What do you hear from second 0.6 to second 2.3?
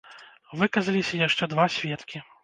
Выказаліся яшчэ два сведкі.